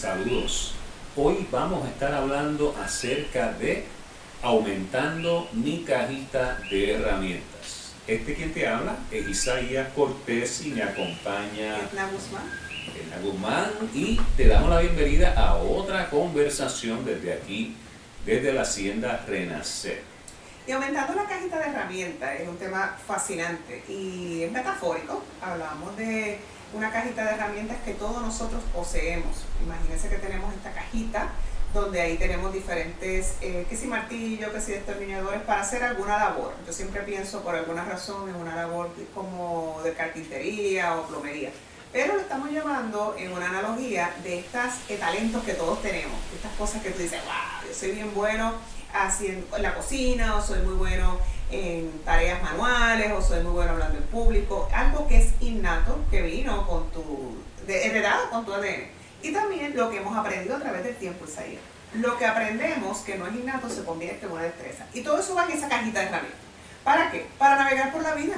[0.00, 0.72] Saludos.
[1.14, 3.84] Hoy vamos a estar hablando acerca de
[4.40, 7.92] aumentando mi cajita de herramientas.
[8.06, 12.50] Este quien te habla es Isaías Cortés y me acompaña Edna Guzmán.
[12.96, 17.76] Elena Guzmán y te damos la bienvenida a otra conversación desde aquí,
[18.24, 20.00] desde la Hacienda Renacer.
[20.66, 25.22] Y aumentando la cajita de herramientas es un tema fascinante y es metafórico.
[25.42, 26.38] Hablamos de
[26.72, 29.44] una cajita de herramientas que todos nosotros poseemos.
[29.62, 31.30] Imagínense que tenemos esta cajita
[31.72, 36.52] donde ahí tenemos diferentes, eh, que si martillo, que si destornilladores para hacer alguna labor.
[36.66, 41.50] Yo siempre pienso por alguna razón en una labor como de carpintería o plomería.
[41.92, 46.82] Pero lo estamos llevando en una analogía de estos talentos que todos tenemos, estas cosas
[46.82, 48.54] que tú dices, wow, yo soy bien bueno
[48.92, 51.18] haciendo en la cocina, o soy muy bueno
[51.50, 56.22] en tareas manuales, o soy muy bueno hablando en público, algo que es innato, que
[56.22, 57.36] vino con tu,
[57.68, 58.88] heredado con tu ADN.
[59.22, 61.60] Y también lo que hemos aprendido a través del tiempo, Isaías.
[61.94, 64.86] Lo que aprendemos que no es innato se convierte en una destreza.
[64.94, 66.40] Y todo eso va en esa cajita de herramientas.
[66.84, 67.26] ¿Para qué?
[67.36, 68.36] Para navegar por la vida.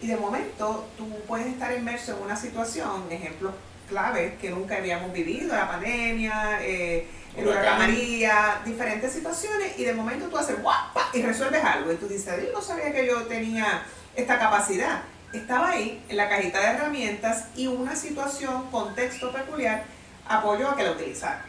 [0.00, 3.54] Y de momento tú puedes estar inmerso en una situación, ejemplos
[3.88, 7.06] claves que nunca habíamos vivido, la pandemia, eh,
[7.36, 11.92] el huracán María, diferentes situaciones, y de momento tú haces guapa y resuelves algo.
[11.92, 13.82] Y tú dices, yo no sabía que yo tenía
[14.14, 15.02] esta capacidad.
[15.32, 19.84] Estaba ahí en la cajita de herramientas y una situación, contexto peculiar,
[20.28, 21.44] apoyó a que la utilizara.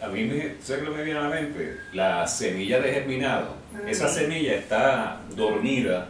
[0.00, 3.56] A mí me, sé que lo me viene a la mente, la semilla de germinado.
[3.86, 6.08] Esa semilla está dormida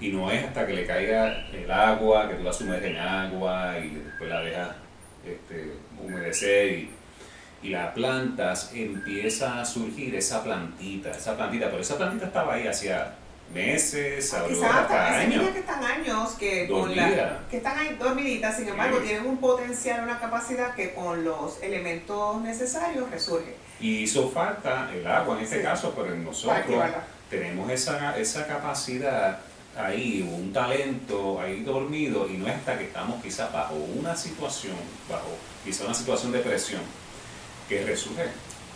[0.00, 3.78] y no es hasta que le caiga el agua, que tú la sumerges en agua
[3.78, 4.68] y después la dejas
[5.24, 6.90] este, humedecer y,
[7.62, 12.66] y la plantas, empieza a surgir esa plantita, esa plantita, pero esa plantita estaba ahí
[12.66, 13.14] hacía
[13.52, 15.50] meses, a hasta años.
[15.50, 20.04] que están años que, con la, que están ahí dormiditas, sin embargo, tienen un potencial,
[20.04, 23.56] una capacidad que con los elementos necesarios resurge.
[23.80, 26.84] Y hizo falta el agua en este caso, pero en nosotros
[27.28, 29.40] tenemos esa, esa capacidad
[29.76, 34.76] ahí, un talento ahí dormido, y no es hasta que estamos quizás bajo una situación,
[35.08, 36.82] bajo quizás una situación de presión,
[37.70, 38.26] que resurge.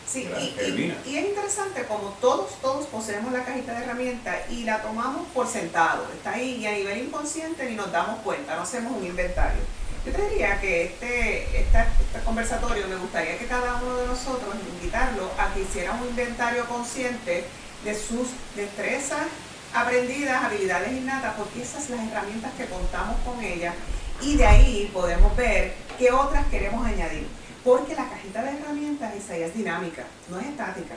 [0.07, 4.81] Sí, y, y, es interesante como todos, todos poseemos la cajita de herramientas y la
[4.83, 8.97] tomamos por sentado, está ahí y a nivel inconsciente ni nos damos cuenta, no hacemos
[8.97, 9.61] un inventario.
[10.07, 11.85] Yo te diría que este, este,
[12.25, 17.45] conversatorio me gustaría que cada uno de nosotros invitarlo a que hiciera un inventario consciente
[17.83, 19.27] de sus destrezas
[19.73, 23.75] aprendidas, habilidades innatas, porque esas son las herramientas que contamos con ellas
[24.21, 27.27] y de ahí podemos ver qué otras queremos añadir.
[27.65, 30.97] Porque la cajita de herramientas, Isaías, es dinámica, no es estática.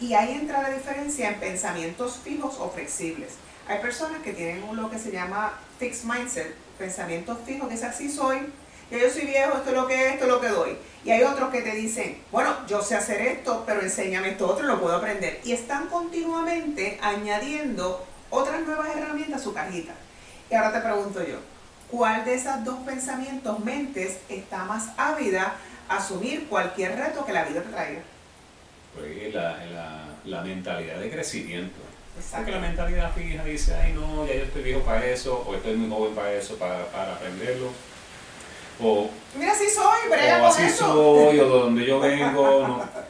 [0.00, 3.32] Y ahí entra la diferencia en pensamientos fijos o flexibles.
[3.66, 8.08] Hay personas que tienen lo que se llama fixed mindset, pensamientos fijos, que es así
[8.08, 8.52] soy,
[8.90, 10.78] ya yo soy viejo, esto es lo que es, esto es lo que doy.
[11.04, 14.64] Y hay otros que te dicen, bueno, yo sé hacer esto, pero enséñame esto otro,
[14.64, 15.40] lo puedo aprender.
[15.42, 19.92] Y están continuamente añadiendo otras nuevas herramientas a su cajita.
[20.48, 21.38] Y ahora te pregunto yo,
[21.90, 25.54] ¿Cuál de esos dos pensamientos, mentes, está más ávida
[25.88, 28.00] a asumir cualquier reto que la vida te traiga?
[28.94, 31.76] Pues la, la, mentalidad de crecimiento.
[32.34, 35.76] Porque la mentalidad fija dice, ay no, ya yo estoy viejo para eso, o estoy
[35.76, 37.70] muy joven para eso, para, para aprenderlo.
[38.80, 39.08] O,
[39.38, 42.68] Mira, así soy, brega o así soy, o de donde yo vengo.
[42.68, 43.05] No.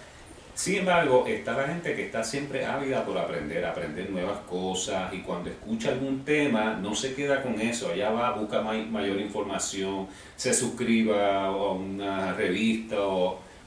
[0.56, 5.18] Sin embargo, está la gente que está siempre ávida por aprender, aprender nuevas cosas y
[5.18, 10.54] cuando escucha algún tema no se queda con eso, allá va, busca mayor información, se
[10.54, 12.96] suscriba a una revista,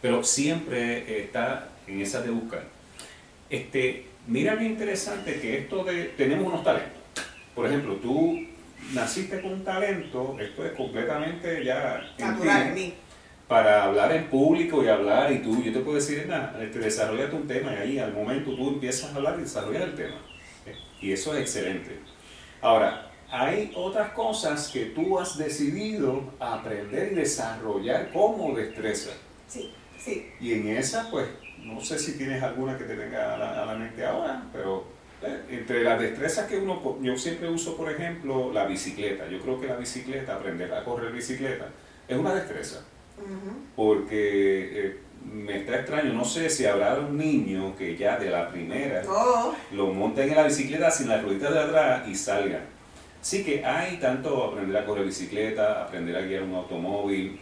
[0.02, 2.64] pero siempre está en esa de buscar.
[3.52, 7.04] Este, mira qué interesante que esto de, tenemos unos talentos.
[7.54, 8.36] Por ejemplo, tú
[8.96, 12.94] naciste con un talento, esto es completamente ya natural en mí
[13.50, 16.78] para hablar en público y hablar y tú, yo te puedo decir, nada, te este,
[16.78, 20.18] desarrolla un tema y ahí al momento tú empiezas a hablar y desarrollas el tema.
[21.02, 22.00] Y eso es excelente.
[22.62, 29.10] Ahora, hay otras cosas que tú has decidido aprender y desarrollar como destreza.
[29.48, 30.32] Sí, sí.
[30.40, 31.28] Y en esa, pues,
[31.58, 34.86] no sé si tienes alguna que te venga a la, mente ahora, pero
[35.24, 39.28] eh, entre las destrezas que uno, yo siempre uso, por ejemplo, la bicicleta.
[39.28, 41.70] Yo creo que la bicicleta, aprender a correr bicicleta,
[42.08, 42.86] es una destreza
[43.76, 48.50] porque eh, me está extraño, no sé si habrá un niño que ya de la
[48.50, 49.54] primera oh.
[49.72, 52.64] lo monten en la bicicleta sin la ruedita de atrás y salgan.
[53.22, 57.40] Sí que hay tanto aprender a correr bicicleta, aprender a guiar un automóvil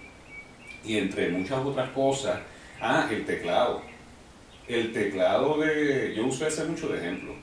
[0.83, 2.39] y entre muchas otras cosas.
[2.81, 3.81] Ah, el teclado.
[4.67, 6.13] El teclado de...
[6.15, 7.33] Yo uso ese mucho de ejemplo.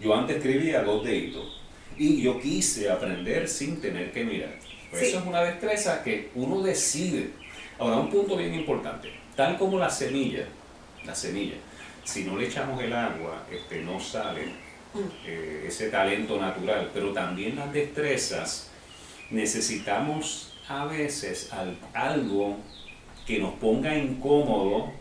[0.00, 1.60] Yo antes escribía dos deditos
[1.98, 4.56] y yo quise aprender sin tener que mirar.
[4.90, 7.30] Pues Eso es una destreza que uno decide
[7.80, 10.44] Ahora, un punto bien importante, tal como la semilla,
[11.04, 11.54] la semilla,
[12.04, 14.42] si no le echamos el agua, este, no sale
[15.26, 18.70] eh, ese talento natural, pero también las destrezas
[19.30, 22.56] necesitamos a veces al- algo
[23.26, 24.92] que nos ponga incómodo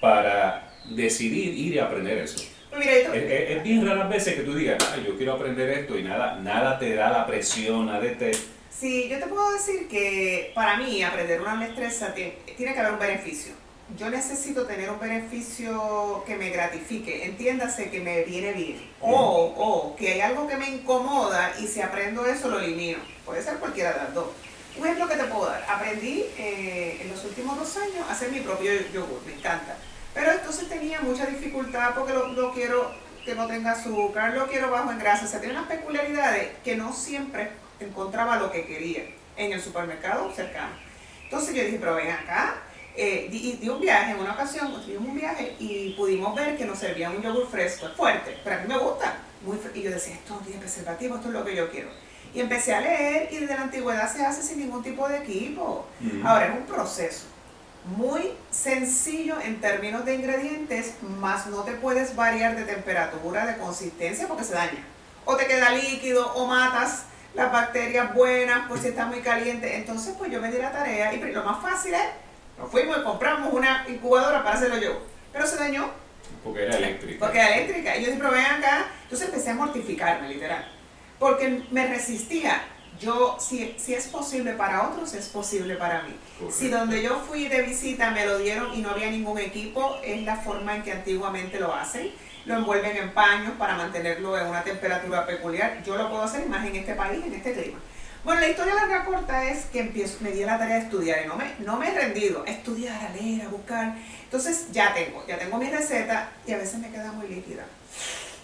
[0.00, 2.44] para decidir ir y aprender eso.
[2.70, 5.98] Pues Es, es- es bien raras veces que tú digas, "Ay, yo quiero aprender esto
[5.98, 8.32] y nada, nada te da la presión, nada te...
[8.78, 12.92] Sí, yo te puedo decir que para mí aprender una destreza tiene, tiene que haber
[12.92, 13.52] un beneficio.
[13.96, 18.90] Yo necesito tener un beneficio que me gratifique, entiéndase que me viene bien.
[19.00, 22.98] O, o que hay algo que me incomoda y si aprendo eso lo elimino.
[23.24, 24.26] Puede ser cualquiera de las dos.
[24.76, 25.64] Un ejemplo que te puedo dar.
[25.68, 29.76] Aprendí eh, en los últimos dos años a hacer mi propio yogur, me encanta.
[30.14, 32.90] Pero entonces tenía mucha dificultad porque lo, lo quiero
[33.24, 35.26] que no tenga azúcar, lo quiero bajo en grasa.
[35.26, 37.50] O sea, tiene unas peculiaridades que no siempre
[37.84, 39.04] encontraba lo que quería
[39.36, 40.72] en el supermercado cercano.
[41.24, 42.62] Entonces yo dije, pero ven acá.
[42.96, 46.56] Eh, di, y di un viaje, en una ocasión tuvimos un viaje y pudimos ver
[46.56, 49.16] que nos servían un yogur fresco, es fuerte, pero a mí me gusta.
[49.42, 51.88] Muy y yo decía, esto no tiene preservativo, esto es lo que yo quiero.
[52.32, 55.86] Y empecé a leer y desde la antigüedad se hace sin ningún tipo de equipo.
[56.00, 56.26] Mm.
[56.26, 57.26] Ahora, es un proceso
[57.84, 64.26] muy sencillo en términos de ingredientes, más no te puedes variar de temperatura, de consistencia,
[64.26, 64.84] porque se daña.
[65.24, 67.04] O te queda líquido, o matas
[67.34, 69.76] las bacterias buenas, por si está muy caliente.
[69.76, 72.00] Entonces, pues yo me di la tarea y lo más fácil es,
[72.58, 75.02] nos fuimos y compramos una incubadora para hacerlo yo.
[75.32, 75.90] Pero se dañó
[76.44, 77.18] Porque era eléctrica.
[77.26, 77.96] porque era eléctrica.
[77.96, 78.86] Y yo dije, pero ven acá.
[79.02, 80.64] Entonces empecé a mortificarme, literal.
[81.18, 82.62] Porque me resistía.
[83.00, 86.16] Yo, si, si es posible para otros, es posible para mí.
[86.38, 86.56] Correcto.
[86.56, 90.22] Si donde yo fui de visita me lo dieron y no había ningún equipo, es
[90.22, 92.12] la forma en que antiguamente lo hacen.
[92.44, 95.82] Lo envuelven en paños para mantenerlo en una temperatura peculiar.
[95.84, 97.78] Yo lo puedo hacer más en este país, en este clima.
[98.24, 101.28] Bueno, la historia larga corta es que empiezo, me di la tarea de estudiar y
[101.28, 102.42] no me, no me he rendido.
[102.46, 103.94] A estudiar, a leer, a buscar.
[104.24, 107.64] Entonces ya tengo, ya tengo mi receta y a veces me queda muy líquida.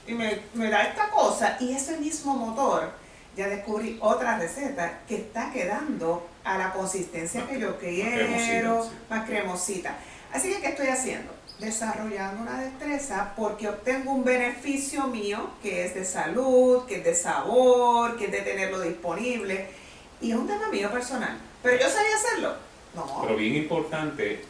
[0.06, 2.90] Y me, me da esta cosa y ese mismo motor,
[3.36, 9.94] ya descubrí otra receta que está quedando a la consistencia que yo quiero, más cremosita.
[10.32, 11.32] Así que, ¿qué estoy haciendo?
[11.60, 17.14] Desarrollando una destreza porque obtengo un beneficio mío que es de salud, que es de
[17.14, 19.68] sabor, que es de tenerlo disponible.
[20.22, 21.38] Y es un tema mío personal.
[21.62, 22.54] Pero yo sabía hacerlo.
[22.94, 23.20] No.
[23.22, 24.42] Pero bien importante,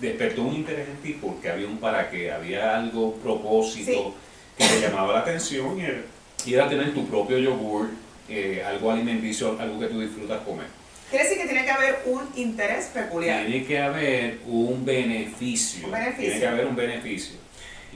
[0.00, 4.14] despertó un interés en ti porque había un para qué, había algo, propósito
[4.58, 6.02] que te llamaba la atención y era,
[6.44, 7.88] y era tener tu propio yogur,
[8.28, 10.79] eh, algo alimenticio, algo que tú disfrutas comer.
[11.10, 13.44] Quiere decir que tiene que haber un interés peculiar.
[13.44, 15.86] Tiene que haber un beneficio.
[15.86, 16.24] Un beneficio.
[16.24, 17.36] Tiene que haber un beneficio.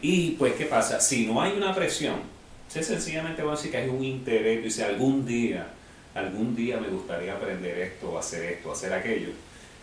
[0.03, 1.01] Y pues, ¿qué pasa?
[1.01, 2.17] Si no hay una presión,
[2.69, 5.69] se sencillamente va a decir que hay un interés, dice, algún día,
[6.13, 9.31] algún día me gustaría aprender esto, hacer esto, hacer aquello.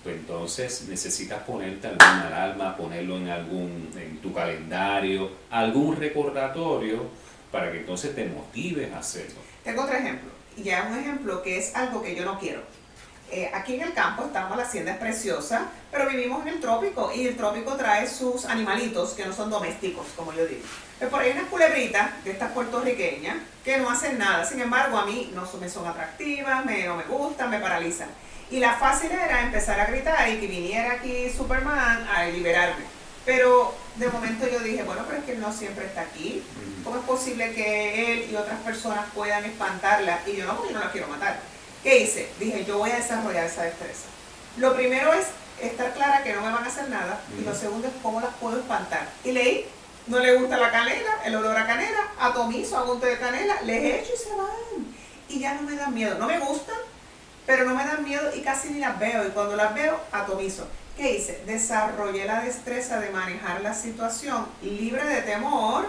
[0.03, 7.05] Pues entonces necesitas ponerte alguna alarma, ponerlo en algún, en tu calendario, algún recordatorio
[7.49, 9.35] para que entonces te motives a hacerlo.
[9.63, 10.31] Tengo otro ejemplo.
[10.57, 12.61] Ya un ejemplo que es algo que yo no quiero.
[13.31, 17.13] Eh, aquí en el campo estamos, la hacienda es preciosa, pero vivimos en el trópico
[17.15, 20.61] y el trópico trae sus animalitos que no son domésticos, como yo digo.
[20.99, 24.45] Pues por ahí hay unas culebritas de estas puertorriqueñas que no hacen nada.
[24.45, 28.09] Sin embargo, a mí no me son atractivas, me, no me gustan, me paralizan.
[28.49, 32.83] Y la fácil era empezar a gritar y que viniera aquí Superman a liberarme.
[33.25, 36.43] Pero de momento yo dije, bueno, pero es que él no siempre está aquí.
[36.83, 40.79] ¿Cómo es posible que él y otras personas puedan espantarla y yo no, porque yo
[40.79, 41.50] no la quiero matar?
[41.83, 42.29] ¿Qué hice?
[42.39, 44.05] Dije, yo voy a desarrollar esa destreza.
[44.57, 45.27] Lo primero es
[45.61, 48.33] estar clara que no me van a hacer nada y lo segundo es cómo las
[48.35, 49.07] puedo espantar.
[49.23, 49.65] Y leí,
[50.07, 53.61] no le gusta la canela, el olor a canela, atomizo, hago un té de canela,
[53.63, 54.95] les echo y se van.
[55.27, 56.17] Y ya no me dan miedo.
[56.19, 56.77] No me gustan,
[57.45, 59.25] pero no me dan miedo y casi ni las veo.
[59.25, 60.67] Y cuando las veo, atomizo.
[60.97, 61.41] ¿Qué hice?
[61.45, 65.87] Desarrollé la destreza de manejar la situación libre de temor,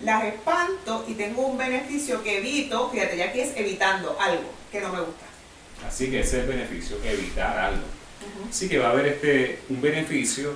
[0.00, 4.80] las espanto y tengo un beneficio que evito, fíjate, ya aquí es evitando algo que
[4.80, 5.27] no me gusta.
[5.86, 7.84] Así que ese es el beneficio, evitar algo.
[8.48, 10.54] Así que va a haber este, un beneficio,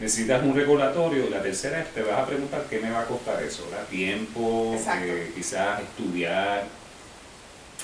[0.00, 1.28] necesitas un recordatorio.
[1.30, 3.86] La tercera es, te vas a preguntar qué me va a costar eso, ¿verdad?
[3.86, 6.64] Tiempo, eh, quizás estudiar.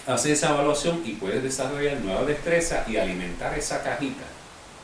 [0.06, 4.24] Haces esa evaluación y puedes desarrollar nuevas destrezas y alimentar esa cajita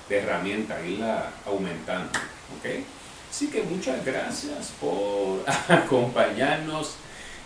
[0.08, 2.10] de herramientas, irla aumentando.
[2.58, 2.84] ¿ok?
[3.30, 6.94] Así que muchas gracias por acompañarnos.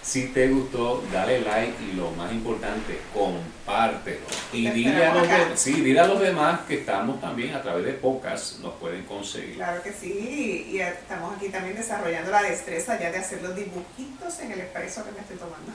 [0.03, 4.27] Si te gustó, dale like y lo más importante, compártelo.
[4.53, 5.45] Y dile a, los acá.
[5.51, 9.05] de- sí, dile a los demás que estamos también a través de podcast, nos pueden
[9.05, 9.55] conseguir.
[9.55, 14.41] Claro que sí, y estamos aquí también desarrollando la destreza ya de hacer los dibujitos
[14.41, 15.71] en el expreso que me estoy tomando.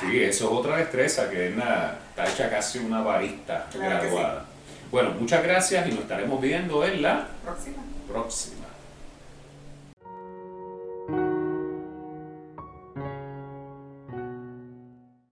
[0.00, 4.08] Sí, eso es otra destreza que es una, está hecha casi una barista Claro que
[4.08, 4.14] sí.
[4.14, 4.46] graduada.
[4.90, 7.76] Bueno, muchas gracias y nos estaremos viendo en la Próxima.
[8.10, 8.64] próxima.